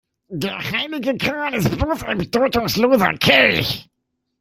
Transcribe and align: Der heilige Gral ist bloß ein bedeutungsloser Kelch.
Der 0.33 0.57
heilige 0.59 1.15
Gral 1.15 1.53
ist 1.53 1.77
bloß 1.77 2.01
ein 2.05 2.17
bedeutungsloser 2.17 3.13
Kelch. 3.19 3.87